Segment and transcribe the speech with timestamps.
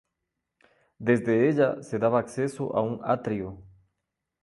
[0.97, 3.61] Desde ella se daba acceso a un atrio.